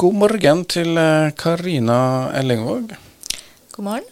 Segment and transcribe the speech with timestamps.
[0.00, 2.94] God morgen til eh, Karina Ellingvåg.
[3.74, 4.06] God morgen.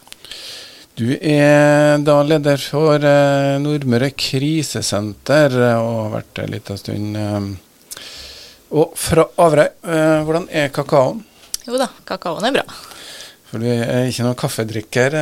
[1.00, 6.83] Du er da leder for eh, Nordmøre krisesenter eh, og har vært det en liten
[6.83, 7.17] stund.
[8.69, 9.71] Og fra Averøy,
[10.29, 11.25] hvordan er kakaoen?
[11.64, 12.66] Jo da, kakaoen er bra.
[13.48, 15.20] For vi er ikke noen kaffedrikker.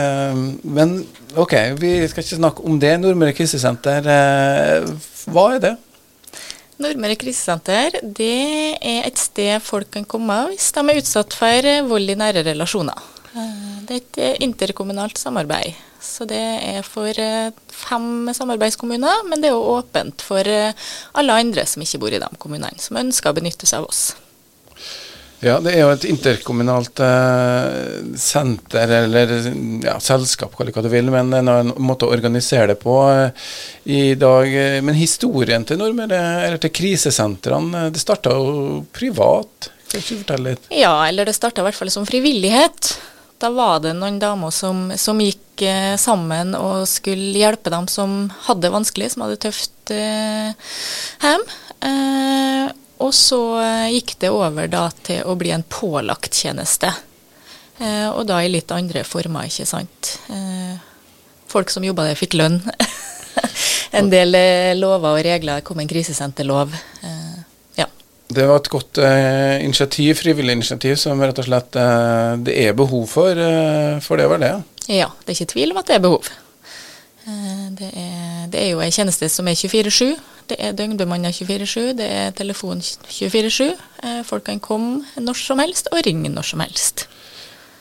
[0.66, 0.98] Men
[1.38, 2.96] OK, vi skal ikke snakke om det.
[3.04, 4.10] Nordmøre krisesenter,
[5.30, 5.76] hva er det?
[6.76, 11.84] Nordmøre krisesenter det er et sted folk kan komme hvis de er utsatt for eh,
[11.88, 13.00] vold i nære relasjoner.
[13.32, 15.78] Eh, Det er et eh, interkommunalt samarbeid.
[16.06, 17.10] Så det er for
[17.72, 22.28] fem samarbeidskommuner, men det er jo åpent for alle andre som ikke bor i de
[22.38, 24.12] kommunene, som ønsker å benytte seg av oss.
[25.44, 29.34] Ja, det er jo et interkommunalt eh, senter, eller
[29.84, 33.50] ja, selskap, kall det hva du vil, men en måte å organisere det på eh,
[33.92, 34.48] i dag.
[34.86, 39.70] Men historien til nordmere, eller til krisesentrene, det starta jo privat.
[39.90, 40.72] Kan du fortelle litt?
[40.72, 42.96] Ja, eller det starta i hvert fall som frivillighet.
[43.42, 48.30] Da var det noen damer som, som gikk eh, sammen og skulle hjelpe dem som
[48.46, 50.72] hadde det vanskelig, som hadde det tøft eh,
[51.20, 51.44] hjem.
[51.84, 56.92] Eh, og så eh, gikk det over da til å bli en pålagt tjeneste.
[57.78, 60.14] Eh, og da i litt andre former, ikke sant.
[60.32, 60.76] Eh,
[61.50, 62.60] folk som jobba der, fikk lønn.
[63.98, 65.60] en del eh, lover og regler.
[65.60, 66.72] Det kom en krisesenterlov.
[67.02, 67.36] Eh,
[67.82, 67.88] ja.
[68.32, 71.76] Det var et godt eh, initiativ, frivillig initiativ, som rett og slett
[72.46, 73.44] det er behov for.
[74.06, 74.54] For det var det.
[74.88, 76.32] Ja, det er ikke tvil om at det er behov.
[77.26, 80.14] Eh, Det er, det er jo en tjeneste som er 24-7.
[80.46, 83.72] Det er døgnbemanna 24-7, det er telefon 24-7.
[84.06, 87.06] Eh, Folk kan komme når som helst og ringe når som helst.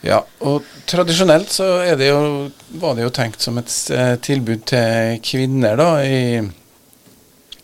[0.05, 2.49] Ja, og tradisjonelt så det jo,
[2.81, 6.49] var det jo tenkt som et eh, tilbud til kvinner, da, i,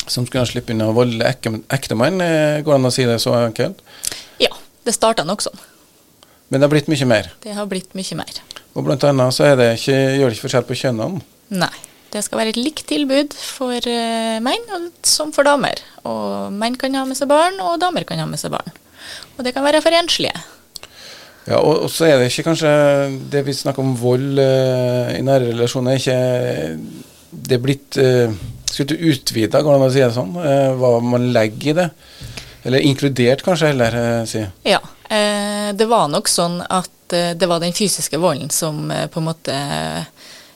[0.09, 2.21] som skulle slippe unna voldelig ekke- ektemann.
[2.21, 3.81] Eh, Går det an å si det så enkelt?
[4.41, 4.53] Ja,
[4.85, 5.59] det starta nok sånn.
[6.49, 7.29] Men det har blitt mye mer.
[7.45, 8.41] Det har blitt mye mer.
[8.75, 11.21] Og blant annet så er det ikke, gjør det ikke forskjell på kjønnene.
[11.61, 11.73] Nei.
[12.11, 15.79] Det skal være et likt tilbud for eh, menn som for damer.
[16.07, 18.73] Og menn kan ha med seg barn, og damer kan ha med seg barn.
[19.37, 20.35] Og det kan være for enslige.
[21.47, 22.71] Ja, og, så er det ikke kanskje
[23.31, 28.33] det vi snakker om vold uh, i nære relasjoner, er ikke det er blitt uh,
[28.67, 30.35] Skulle du utvida, går det an å si det sånn?
[30.35, 31.87] Uh, hva man legger i det?
[32.63, 34.43] Eller inkludert, kanskje, heller uh, si.
[34.67, 39.07] Ja, eh, det var nok sånn at eh, det var den fysiske volden som eh,
[39.11, 39.57] på en måte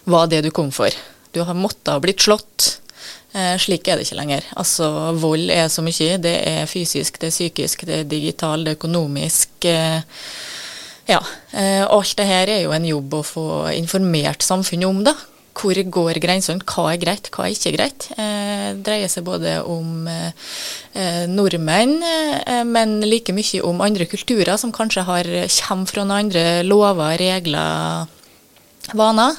[0.06, 0.94] var det du kom for.
[1.35, 2.79] Du har måttet ha blitt slått.
[3.35, 4.46] Eh, slik er det ikke lenger.
[4.56, 4.88] Altså,
[5.19, 6.16] vold er så mye.
[6.23, 9.68] Det er fysisk, det er psykisk, det er digital, det er økonomisk.
[9.68, 10.00] Eh,
[11.12, 11.22] ja.
[11.51, 15.16] Eh, alt det her er jo en jobb å få informert samfunnet om, da.
[15.56, 16.63] Hvor går grensene?
[16.68, 18.07] Hva er greit, hva er ikke greit?
[18.16, 20.31] Eh, det dreier seg både om eh,
[20.96, 25.29] eh, nordmenn, eh, men like mye om andre kulturer som kanskje har,
[25.59, 28.12] kommer fra noen andre lover, regler,
[28.94, 29.35] vaner.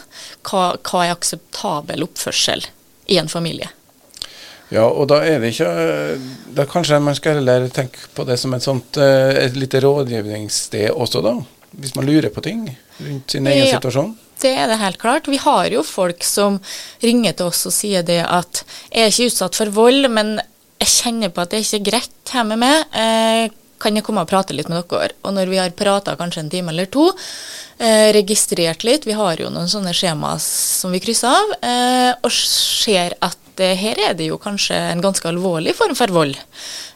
[0.49, 2.65] Hva, hva er akseptabel oppførsel
[3.07, 3.69] i en familie?
[4.75, 5.69] Ja, og da er det ikke
[6.57, 10.91] Da kanskje man skal heller tenke på det som et sånt eh, et lite rådgivningssted
[10.91, 11.37] også, da.
[11.77, 12.65] Hvis man lurer på ting
[12.99, 13.77] rundt sin egen Ja.
[13.77, 14.17] situasjon.
[14.41, 15.29] Det er det helt klart.
[15.29, 16.59] Vi har jo folk som
[17.01, 20.41] ringer til oss og sier det at jeg er ikke utsatt for vold, men
[20.81, 22.85] jeg kjenner på at det er ikke greit hjemme med.
[22.93, 23.49] Eh,
[23.81, 25.13] kan jeg komme og prate litt med dere?
[25.25, 27.11] Og når vi har prata kanskje en time eller to,
[27.79, 32.33] eh, registrert litt, vi har jo noen sånne skjema som vi krysser av, eh, og
[32.33, 36.39] ser at eh, her er det jo kanskje en ganske alvorlig form for vold.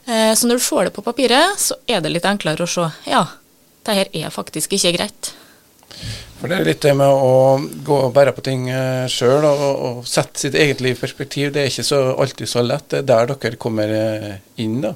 [0.07, 2.89] Eh, så når du får det på papiret, så er det litt enklere å se
[3.11, 3.27] ja,
[3.87, 5.35] det her er faktisk ikke greit.
[6.41, 8.63] For det er litt det med å gå og bære på ting
[9.13, 11.51] sjøl og, og sette sitt eget liv i perspektiv.
[11.53, 12.87] Det er ikke så, alltid så lett.
[12.89, 13.93] Det er der dere kommer
[14.57, 14.95] inn, da.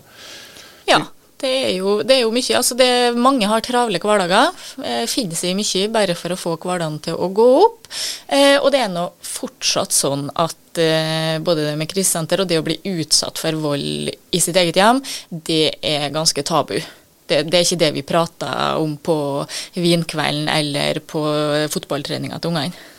[0.89, 1.03] Ja,
[1.43, 2.56] det er jo, det er jo mye.
[2.56, 4.53] Altså det, mange har travle hverdager.
[4.84, 7.89] Eh, finner seg mye bare for å få hverdagen til å gå opp.
[8.28, 12.61] Eh, og det er nå fortsatt sånn at eh, både det med krisesenter og det
[12.61, 16.78] å bli utsatt for vold i sitt eget hjem, det er ganske tabu.
[17.25, 19.16] Det, det er ikke det vi prater om på
[19.80, 21.22] vinkvelden eller på
[21.72, 22.93] fotballtreninga til ungene.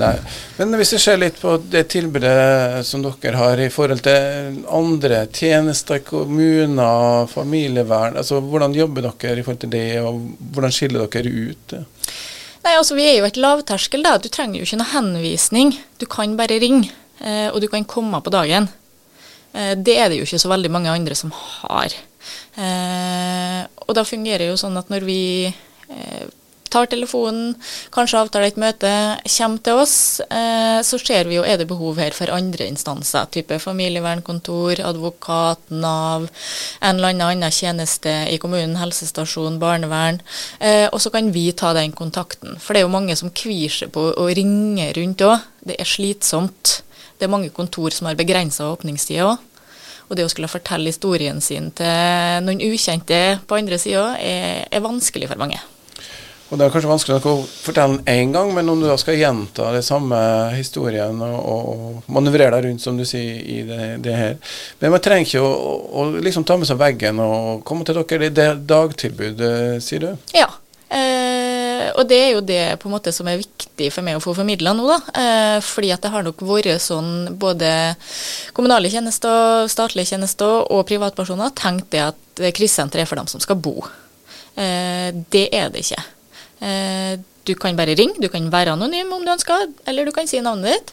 [0.00, 0.14] Nei.
[0.56, 5.26] Men hvis vi ser litt på det tilbudet som dere har i forhold til andre
[5.28, 10.22] tjenester, kommuner, familievern, altså hvordan jobber dere i forhold til det, og
[10.54, 11.76] hvordan skiller dere ut?
[12.62, 14.04] Nei, altså Vi er jo et lavterskel.
[14.06, 14.16] da.
[14.18, 15.74] Du trenger jo ikke noe henvisning.
[15.98, 18.70] Du kan bare ringe, eh, og du kan komme på dagen.
[19.52, 21.92] Eh, det er det jo ikke så veldig mange andre som har.
[22.56, 25.20] Eh, og da fungerer det jo sånn at når vi
[26.72, 27.52] tar telefonen,
[27.94, 28.92] kanskje avtaler et møte,
[29.36, 33.28] kommer til oss, eh, så ser vi jo er det behov her for andre instanser.
[33.34, 36.28] Type familievernkontor, advokat, Nav,
[36.80, 40.20] en eller annen annen tjeneste i kommunen, helsestasjon, barnevern.
[40.60, 42.58] Eh, og så kan vi ta den kontakten.
[42.58, 45.48] For det er jo mange som kvir seg på å ringe rundt òg.
[45.62, 46.82] Det er slitsomt.
[47.18, 49.48] Det er mange kontor som har begrensa åpningstider òg.
[50.10, 54.84] Og det å skulle fortelle historien sin til noen ukjente på andre sida, er, er
[54.84, 55.60] vanskelig for mange.
[56.52, 59.70] Og Det er kanskje vanskelig å fortelle én gang, men om du da skal gjenta
[59.72, 60.18] det samme
[60.52, 64.36] historien og, og manøvrere deg rundt, som du sier, i det, det her
[64.82, 65.54] Men man trenger ikke å,
[65.88, 68.28] å, liksom ta med seg veggen og komme til dere.
[68.28, 70.28] Det er dagtilbud, eh, sier du?
[70.36, 70.50] Ja.
[70.92, 74.24] Eh, og det er jo det på en måte som er viktig for meg å
[74.28, 75.00] få formidla nå, da.
[75.24, 77.70] Eh, fordi at det har nok vært sånn både
[78.52, 83.56] kommunale tjenester, statlige tjenester og privatpersoner tenkt det at krisesenteret er for dem som skal
[83.56, 83.78] bo.
[84.52, 86.04] Eh, det er det ikke.
[86.62, 90.28] Eh, du kan bare ringe, du kan være anonym om du ønsker, eller du kan
[90.30, 90.92] si navnet ditt,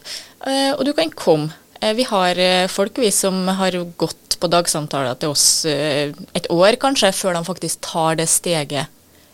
[0.50, 1.54] eh, og du kan komme.
[1.80, 7.12] Eh, vi har folk vi som har gått på dagsamtaler til oss et år kanskje,
[7.12, 8.88] før de faktisk tar det steget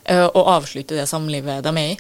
[0.07, 1.99] og avslutter det samlivet de er i.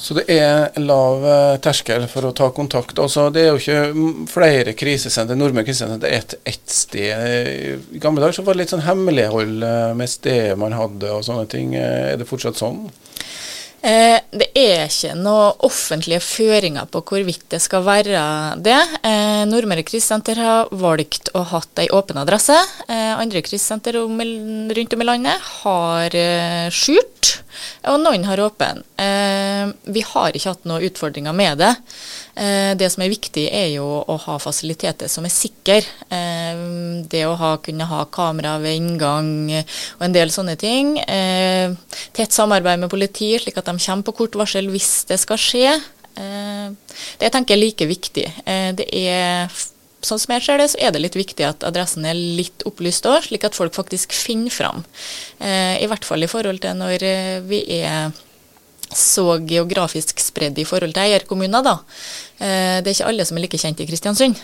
[0.00, 1.22] Så det er lav
[1.60, 2.96] terskel for å ta kontakt.
[3.02, 7.84] Altså, det er jo ikke flere krisesenter, Nordmøre krisesenter det er ett et sted.
[7.92, 9.66] I gamle dager så var det litt sånn hemmelighold
[10.00, 11.76] med stedet man hadde og sånne ting.
[11.76, 12.86] Er det fortsatt sånn?
[13.80, 18.20] Eh, det er ikke noen offentlige føringer på hvorvidt det skal være
[18.60, 18.78] det.
[19.00, 22.56] Eh, Nordmøre krisesenter har valgt å ha ei åpen adresse.
[22.88, 27.38] Eh, andre kryssenter rundt om i landet har eh, skjult,
[27.88, 28.84] og noen har åpen.
[29.90, 31.70] Vi har ikke hatt noen utfordringer med det.
[32.78, 35.80] Det som er viktig, er jo å ha fasiliteter som er sikre.
[36.08, 40.94] Det å ha, kunne ha kamera ved inngang og en del sånne ting.
[42.16, 45.74] Tett samarbeid med politiet, slik de kommer på kort varsel hvis det skal skje.
[46.20, 48.26] Det jeg tenker er like viktig.
[48.76, 49.52] Det er
[50.04, 53.06] sånn som jeg ser det, så er det litt viktig at adressen er litt opplyst
[53.08, 54.82] òg, slik at folk faktisk finner fram.
[55.40, 57.06] I hvert fall i forhold til når
[57.48, 58.10] vi er
[58.90, 61.76] så geografisk spredd i forhold til eierkommuner, da.
[62.38, 64.40] Eh, det er ikke alle som er like kjent i Kristiansund.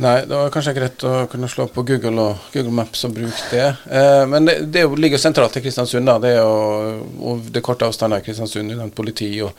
[0.00, 3.48] Nei, det var kanskje greit å kunne slå på Google og Google Maps og bruke
[3.52, 3.66] det.
[3.90, 6.18] Eh, men det, det ligger sentralt i Kristiansund, da.
[6.22, 9.52] Det er jo, og det korte avstander i Kristiansund, nevnt politi og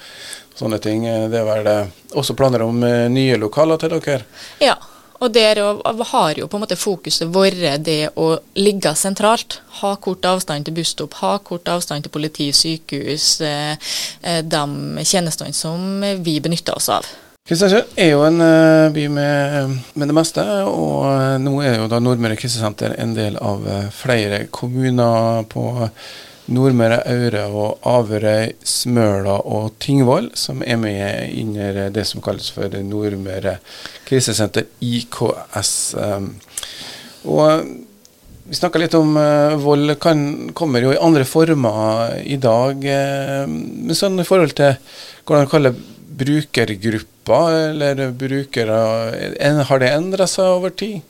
[0.58, 1.06] sånne ting.
[1.10, 1.70] Eh, det er vel
[2.18, 2.82] også planer om
[3.14, 4.24] nye lokaler til dere?
[4.64, 4.80] Ja,
[5.22, 5.60] og der
[6.12, 9.60] har jo på en måte fokuset vært det å ligge sentralt.
[9.82, 13.78] Ha kort avstand til busstopp, ha kort avstand til politi, sykehus, eh,
[14.24, 17.06] eh, de tjenestene som vi benytter oss av.
[17.42, 21.88] Kristiansund er jo en uh, by med, med, det meste, og uh, nå er jo
[21.90, 23.64] da Nordmøre krisesenter en del av
[23.98, 25.64] flere kommuner på
[26.54, 32.78] Nordmøre, Aure og Averøy, Smøla og Tingvoll, som er med under det som kalles for
[32.86, 33.56] Nordmøre
[34.06, 35.72] krisesenter, IKS.
[37.26, 37.72] Og
[38.52, 39.18] vi snakka litt om
[39.64, 42.86] vold kan, kommer jo i andre former i dag.
[42.86, 44.78] Uh, men sånn i forhold til
[45.26, 45.82] hvordan man kaller
[46.22, 51.02] brukergrupper eller brukere, har det endra seg over tid?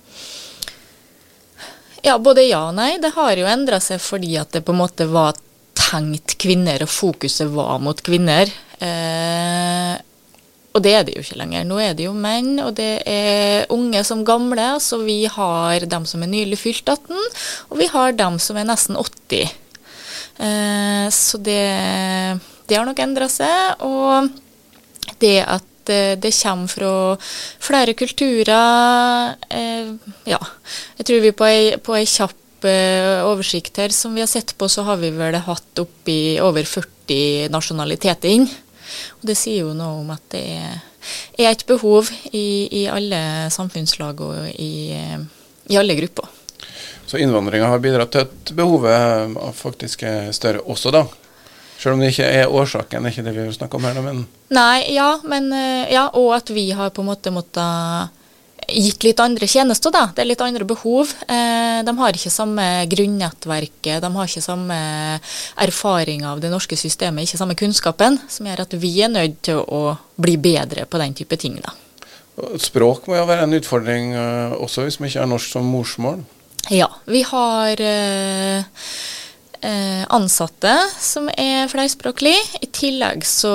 [2.02, 2.96] Ja, både ja og nei.
[3.02, 5.38] Det har jo endra seg fordi at det på en måte var
[5.78, 8.50] tenkt kvinner, og fokuset var mot kvinner.
[8.82, 9.94] Eh,
[10.72, 11.66] og det er det jo ikke lenger.
[11.68, 14.74] Nå er det jo menn, og det er unge som gamle.
[14.82, 17.18] Så vi har dem som er nylig fylt 18,
[17.70, 19.52] og vi har dem som er nesten 80.
[20.42, 21.66] Eh, så det,
[22.66, 23.84] det har nok endra seg.
[23.86, 24.32] Og
[25.22, 27.18] det at Eh, det kommer fra
[27.60, 29.36] flere kulturer.
[29.50, 29.94] Eh,
[30.26, 30.40] ja.
[30.98, 34.56] Jeg tror vi på ei, på ei kjapp eh, oversikt her som vi har sett
[34.58, 38.48] på, så har vi vel hatt oppi over 40 nasjonaliteter inn.
[39.22, 40.82] Og det sier jo noe om at det er,
[41.40, 44.92] er et behov i, i alle samfunnslag og i,
[45.72, 46.28] i alle grupper.
[47.08, 51.02] Så innvandringa har bidratt til at behovet faktisk er større også, da?
[51.82, 53.96] Selv om det ikke er årsaken, det er ikke det vi vil snakke om her,
[53.98, 58.18] nå, men Nei, ja, men, eh, ja, og at vi har på en måte måttet
[58.70, 60.04] gitt litt andre tjenester, da.
[60.14, 61.12] Det er litt andre behov.
[61.26, 64.78] Eh, de har ikke samme grunnnettverket, de har ikke samme
[65.66, 69.62] erfaring av det norske systemet, ikke samme kunnskapen, som gjør at vi er nødt til
[69.62, 71.74] å bli bedre på den type ting, da.
[72.62, 76.22] Språk må jo være en utfordring uh, også, hvis vi ikke har norsk som morsmål?
[76.72, 78.64] Ja, vi har eh,
[79.62, 82.40] ansatte som er flerspråklige.
[82.66, 83.52] I tillegg så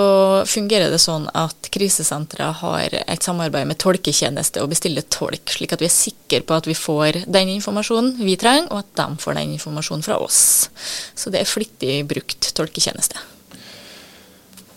[0.47, 5.83] fungerer det sånn at krisesenteret har et samarbeid med tolketjeneste og bestiller tolk, slik at
[5.83, 9.39] vi er sikre på at vi får den informasjonen vi trenger, og at de får
[9.41, 10.69] den informasjonen fra oss.
[11.15, 13.19] Så det er flittig brukt tolketjeneste.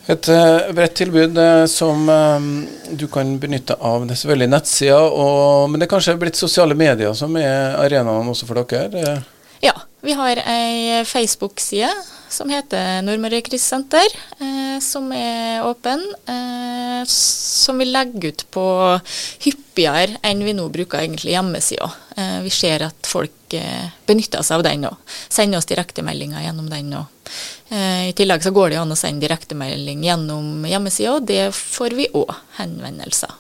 [0.10, 2.08] Et uh, bredt tilbud uh, som
[2.98, 4.08] du kan benytte av.
[4.08, 5.20] Det er selvfølgelig nettsider,
[5.70, 9.20] men det er kanskje blitt sosiale medier som er arenaen også for dere?
[9.62, 11.92] Ja, vi har ei Facebook-side
[12.30, 14.06] som heter Nordmøre Krisesenter,
[14.40, 16.04] eh, som er åpen.
[16.30, 18.66] Eh, som vi legger ut på
[19.46, 21.90] hyppigere enn vi nå bruker egentlig hjemmesida.
[22.16, 26.70] Eh, vi ser at folk eh, benytter seg av den og sender oss direktemeldinger gjennom
[26.70, 26.94] den.
[27.00, 27.08] Og,
[27.70, 31.94] Eh, I tillegg så går det an å sende direktemelding gjennom hjemmesida, og det får
[31.98, 33.36] vi òg henvendelser.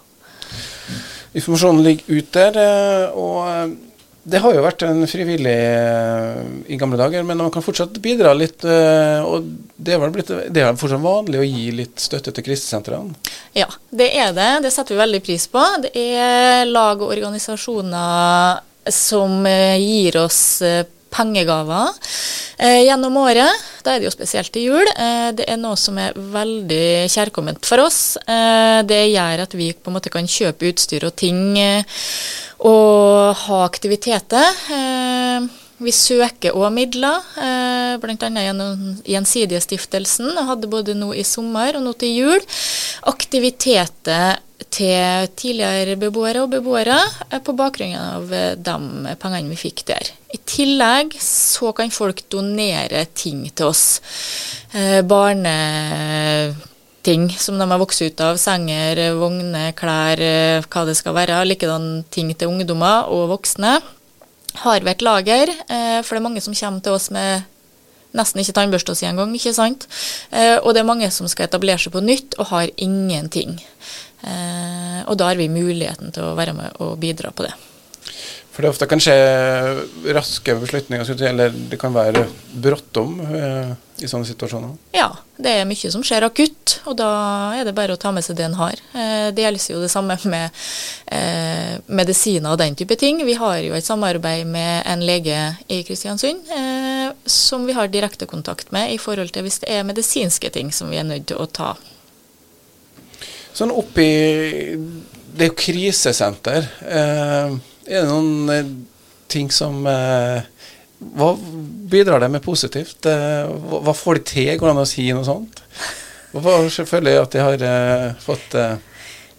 [1.33, 3.77] Informasjonen ligger ute der, eh, og
[4.29, 5.55] det har jo vært en frivillig
[6.69, 8.63] i gamle dager, men man kan fortsatt bidra litt.
[8.63, 13.17] Og det er blitt, det er fortsatt vanlig å gi litt støtte til krisesentrene?
[13.57, 14.51] Ja, det er det.
[14.65, 15.63] Det setter vi veldig pris på.
[15.85, 18.61] Det er lag og organisasjoner
[18.93, 20.41] som gir oss
[21.13, 21.93] pengegaver
[22.57, 23.65] eh, gjennom året.
[23.85, 24.91] Da er det jo spesielt til jul.
[24.95, 28.17] Eh, det er noe som er veldig kjærkomment for oss.
[28.25, 32.03] Eh, det gjør at vi på en måte kan kjøpe utstyr og ting eh,
[32.65, 34.61] og ha aktiviteter.
[34.75, 35.49] Eh,
[35.79, 38.15] vi søker òg midler, eh, bl.a.
[38.19, 40.33] gjennom Gjensidigestiftelsen.
[40.49, 42.43] Hadde både nå i sommer og nå til jul
[43.07, 46.97] aktiviteter til tidligere beboere og beboere
[47.29, 50.09] eh, på bakgrunn av eh, de pengene vi fikk der.
[50.35, 54.01] I tillegg så kan folk donere ting til oss.
[54.73, 56.53] Eh, barneting
[57.39, 58.37] som de har vokst ut av.
[58.41, 60.17] Senger, vogner, klær,
[60.67, 61.45] hva det skal være.
[61.47, 63.79] Likedan ting til ungdommer og voksne.
[64.59, 65.47] Har vi lager,
[66.03, 67.41] for det er mange som kommer til oss med
[68.17, 69.85] nesten ikke tannbørste si engang, ikke sant.
[70.65, 73.61] og det er mange som skal etablere seg på nytt og har ingenting.
[74.21, 77.55] Eh, og da har vi muligheten til å være med og bidra på det.
[78.59, 79.13] For det ofte kan skje
[80.11, 82.25] raske beslutninger, eller det kan være
[82.59, 83.69] bråttom eh,
[84.03, 84.73] i sånne situasjoner?
[84.95, 85.07] Ja,
[85.39, 87.07] det er mye som skjer akutt, og da
[87.55, 88.81] er det bare å ta med seg det en har.
[88.91, 90.59] Eh, det gjelder jo det samme med
[91.07, 93.21] eh, medisiner og den type ting.
[93.23, 95.37] Vi har jo et samarbeid med en lege
[95.71, 99.87] i Kristiansund eh, som vi har direkte kontakt med i forhold til hvis det er
[99.87, 101.77] medisinske ting som vi er nødt til å ta
[103.55, 104.07] Sånn oppi
[105.33, 106.67] Det er jo krisesenter.
[106.85, 107.55] Eh,
[107.89, 108.73] er det noen eh,
[109.31, 110.41] ting som eh,
[110.99, 111.31] Hva
[111.89, 113.05] bidrar det med positivt?
[113.09, 114.53] Eh, hva, hva, får de til?
[114.57, 115.63] Går det an å si noe sånt?
[116.33, 118.59] Hva føler jeg at de har eh, fått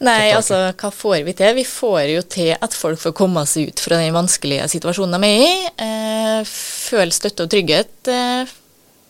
[0.01, 1.53] Nei, altså hva får vi til?
[1.59, 5.29] Vi får jo til at folk får komme seg ut fra den vanskelige situasjonen de
[5.29, 5.51] er i.
[5.85, 8.55] Eh, føle støtte og trygghet eh,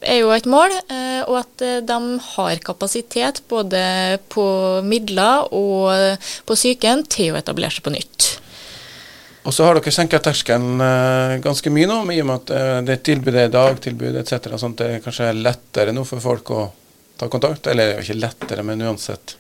[0.01, 3.83] er jo et mål, eh, og at eh, de har kapasitet både
[4.33, 4.45] på
[4.87, 8.29] midler og på psyken til å etablere seg på nytt.
[9.49, 13.01] Og så har dere senka terskelen eh, ganske mye nå, i og med at det
[13.09, 14.53] tilbudet er dagtilbud etc.
[14.61, 16.67] Sånn at det er kanskje lettere nå for folk å
[17.21, 17.67] ta kontakt?
[17.67, 19.37] Eller ikke lettere, men uansett.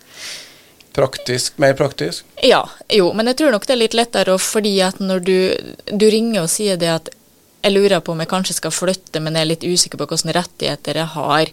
[0.92, 2.24] Praktisk, mer praktisk?
[2.42, 5.36] Ja, jo, men jeg tror nok det er litt lettere fordi at når du,
[5.86, 7.10] du ringer og sier det at
[7.60, 10.36] jeg lurer på om jeg kanskje skal flytte, men jeg er litt usikker på hvilke
[10.36, 11.50] rettigheter jeg har.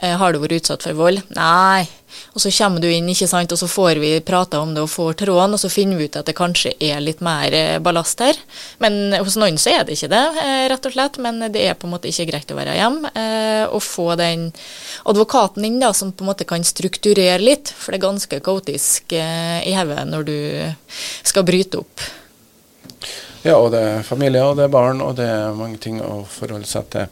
[0.00, 1.20] Eh, har du vært utsatt for vold?
[1.36, 1.84] Nei.
[2.32, 4.90] Og så kommer du inn, ikke sant, og så får vi prata om det og
[4.90, 8.22] får tråden, og så finner vi ut at det kanskje er litt mer eh, ballast
[8.24, 8.38] her.
[8.80, 11.20] Men hos noen så er det ikke det, eh, rett og slett.
[11.20, 13.12] Men det er på en måte ikke greit å være hjemme.
[13.70, 14.48] Og få den
[15.10, 19.12] advokaten inn da, som på en måte kan strukturere litt, for det er ganske kaotisk
[19.12, 20.38] i hodet når du
[21.28, 22.08] skal bryte opp.
[23.42, 26.20] Ja, og det er familie, og det er barn, og det er mange ting å
[26.28, 27.08] forholde seg til.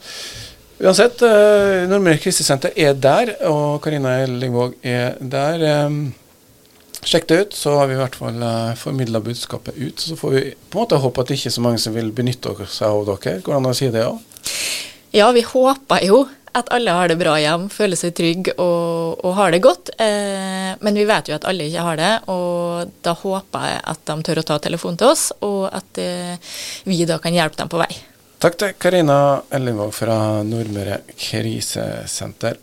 [0.79, 5.65] Uansett, eh, Nordmøre krisesenter er der, og Karina Ellingvåg er der.
[5.65, 5.97] Eh,
[7.03, 9.99] sjekk det ut, så har vi i hvert fall eh, formidla budskapet ut.
[9.99, 12.13] Så får vi på en måte håpe at det ikke er så mange som vil
[12.15, 13.41] benytte seg av dere.
[13.41, 14.19] Går det an å si det òg?
[14.19, 15.23] Ja?
[15.23, 16.23] ja, vi håper jo
[16.57, 19.91] at alle har det bra hjem, føler seg trygge og, og, har det godt.
[20.01, 24.05] Eh, men vi vet jo at alle ikke har det, og da håper jeg at
[24.09, 26.55] de tør å ta telefonen til oss, og at eh,
[26.89, 27.91] vi da kan hjelpe dem på vei.
[28.39, 29.19] Takk til Karina
[29.51, 32.55] Ellingvåg fra Nordmøre krisesenter.